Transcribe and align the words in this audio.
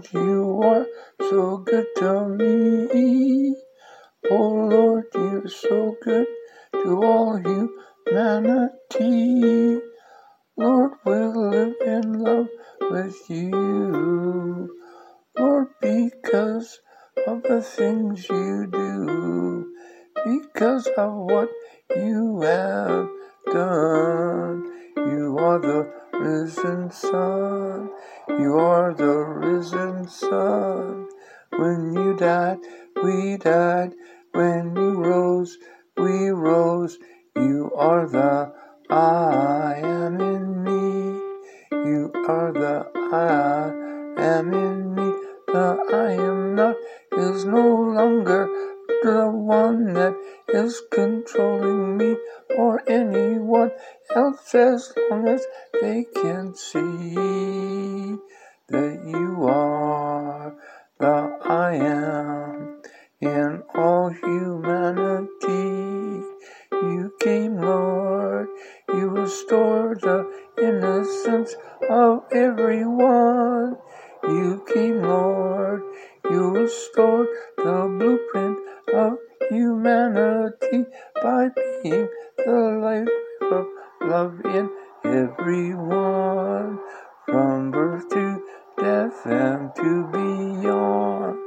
Lord, 0.00 0.08
you 0.14 0.62
are 0.64 0.86
so 1.28 1.58
good 1.58 1.86
to 1.96 2.28
me. 2.28 3.54
Oh 4.30 4.50
Lord, 4.70 5.04
you're 5.14 5.48
so 5.48 5.94
good 6.02 6.26
to 6.72 7.02
all 7.04 7.36
humanity. 8.08 9.80
Lord, 10.56 10.92
we'll 11.04 11.50
live 11.50 11.74
in 11.86 12.12
love 12.14 12.48
with 12.90 13.28
you. 13.28 14.70
Lord, 15.38 15.68
because 15.82 16.80
of 17.26 17.42
the 17.42 17.60
things 17.62 18.28
you 18.30 18.66
do, 18.70 19.66
because 20.24 20.86
of 20.96 21.12
what 21.14 21.50
you 21.96 22.40
have 22.42 23.08
done. 23.52 24.64
You 24.96 25.38
are 25.38 25.58
the 25.60 25.90
risen 26.12 26.90
Son. 26.90 27.90
You 28.28 28.58
are 28.58 28.94
the 28.94 29.16
risen 29.60 30.08
Son. 30.08 31.06
When 31.50 31.92
you 31.92 32.16
died, 32.16 32.60
we 33.02 33.36
died. 33.36 33.92
When 34.32 34.74
you 34.74 35.04
rose, 35.04 35.58
we 35.98 36.30
rose. 36.30 36.98
You 37.36 37.70
are 37.76 38.08
the 38.08 38.52
I 38.88 39.80
am 39.84 40.18
in 40.18 40.64
me. 40.64 41.20
You 41.72 42.10
are 42.26 42.52
the 42.52 42.88
I 43.12 43.68
am 44.22 44.54
in 44.54 44.94
me. 44.94 45.08
The 45.46 45.68
I 45.92 46.12
am 46.12 46.54
not 46.54 46.76
is 47.12 47.44
no 47.44 47.66
longer 47.98 48.48
the 49.02 49.30
one 49.30 49.92
that 49.92 50.14
is 50.48 50.80
controlling 50.90 51.98
me 51.98 52.16
or 52.56 52.82
anyone 52.88 53.72
else 54.16 54.54
as 54.54 54.94
long 55.10 55.28
as 55.28 55.44
they 55.82 56.06
can 56.14 56.54
see 56.54 58.16
that 58.70 59.02
you 59.04 59.46
are 59.48 60.54
the 60.98 61.38
I 61.44 61.74
am 61.74 62.82
in 63.20 63.62
all 63.74 64.10
humanity. 64.10 65.28
You 66.72 67.12
came, 67.20 67.60
Lord, 67.60 68.48
you 68.88 69.08
restored 69.10 70.00
the 70.02 70.30
innocence 70.58 71.54
of 71.90 72.24
everyone. 72.32 73.76
You 74.24 74.64
came, 74.72 75.02
Lord, 75.02 75.82
you 76.30 76.50
restored 76.50 77.28
the 77.56 77.88
blueprint 77.98 78.58
of 78.94 79.18
humanity 79.50 80.86
by 81.22 81.48
being 81.56 82.08
the 82.38 82.78
life 82.82 83.08
of 83.52 83.66
love 84.02 84.40
in 84.44 84.70
everyone, 85.04 86.78
from 87.26 87.70
birth 87.70 88.08
to 88.10 88.29
and 89.26 89.74
to 89.76 90.06
beyond. 90.12 91.38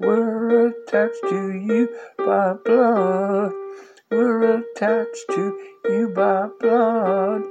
We're 0.00 0.68
attached 0.68 1.22
to 1.30 1.52
you 1.52 1.88
by 2.18 2.54
blood. 2.64 3.52
We're 4.10 4.60
attached 4.60 5.26
to 5.30 5.58
you 5.84 6.12
by 6.16 6.48
blood. 6.60 7.42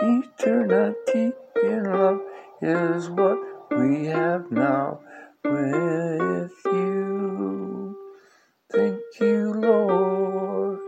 Eternity 0.00 1.32
in 1.62 1.84
love 1.84 2.20
is 2.62 3.10
what 3.10 3.38
we 3.78 4.06
have 4.06 4.50
now 4.50 5.00
with 5.44 6.52
you. 6.66 7.96
Thank 8.72 9.00
you, 9.20 9.54
Lord. 9.54 10.80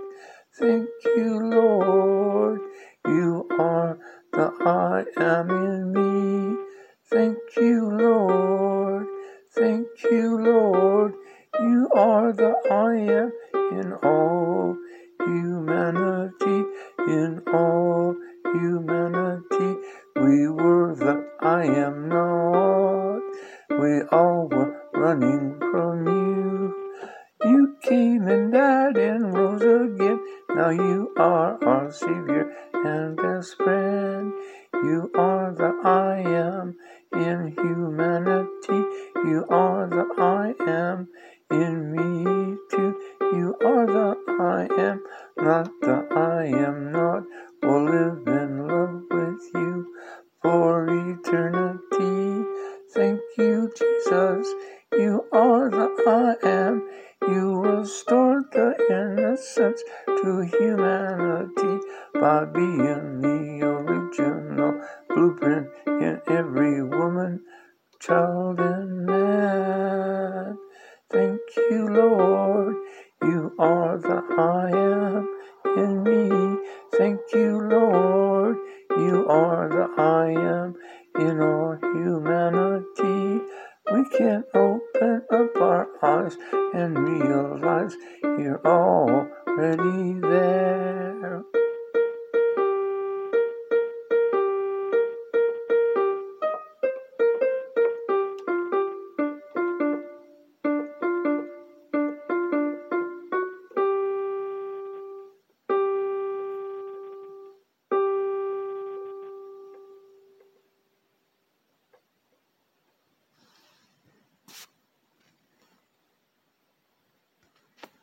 Thank 0.59 0.89
you, 1.17 1.41
Lord. 1.41 2.61
You 3.07 3.47
are 3.59 3.99
the 4.33 4.53
I 4.67 5.05
am 5.23 5.51
in 5.51 5.93
me. 5.93 6.70
Thank 7.11 7.39
you, 7.57 7.91
Lord. 7.91 9.07
Thank 9.55 9.89
you, 10.11 10.39
Lord. 10.39 11.15
You 11.61 11.89
are 11.95 12.33
the 12.33 12.55
I 12.71 12.97
am 13.21 13.33
in 13.81 13.95
all 14.05 14.77
humanity. 15.25 16.67
In 17.09 17.43
all 17.55 18.17
humanity, 18.55 19.77
we 20.17 20.49
were 20.49 20.95
the 20.97 21.29
I 21.41 21.65
am 21.65 22.09
not. 22.09 23.21
We 23.81 24.03
all 24.13 24.49
were 24.51 24.75
running 24.95 25.59
from 25.61 26.07
you. 26.09 26.75
You 27.45 27.77
came 27.83 28.29
and 28.29 28.53
died 28.53 28.99
and 28.99 29.33
rose 29.33 29.63
again. 29.63 30.21
Now 30.51 30.71
you 30.71 31.15
are 31.19 31.59
our 31.65 31.93
Savior 31.93 32.53
and 32.85 33.17
best 33.17 33.57
friend. 33.57 34.33
You 34.75 35.11
are 35.15 35.53
the 35.53 35.73
I 35.85 36.21
am 36.21 36.77
in 37.13 37.49
humanity. 37.53 38.85
You 39.25 39.47
are 39.51 39.89
the 39.89 40.07
I 40.19 40.55
am 40.71 41.09
in 41.51 41.80
You 57.29 57.63
restored 57.63 58.45
the 58.53 58.77
innocence 58.91 59.83
to 60.07 60.41
humanity 60.43 61.81
by 62.15 62.45
being 62.47 63.21
the 63.23 63.67
original 63.67 64.83
blueprint 65.09 65.69
in 65.87 66.21
every 66.29 66.83
woman, 66.85 67.43
child, 68.01 68.61
and 68.61 69.07
man. 69.07 70.59
Thank 71.11 71.41
you, 71.71 71.89
Lord. 71.89 72.77
You 73.23 73.55
are 73.59 73.99
the 73.99 74.23
I 74.39 74.71
am 74.77 75.79
in 75.79 76.05
me. 76.05 76.59
Thank 76.99 77.21
you, 77.35 77.61
Lord. 77.63 78.57
You 78.99 79.27
are 79.29 79.69
the 79.69 80.03
I 80.03 80.31
am 80.33 80.75
in 81.19 81.41
all 81.41 81.77
humanity. 81.83 83.43
We 83.93 84.05
can 84.17 84.45
open 84.55 85.23
up 85.33 85.57
our 85.57 85.89
eyes 86.01 86.37
and 86.75 86.97
realize 86.97 87.97
you're 88.23 88.61
already 88.65 90.21
there. 90.21 91.43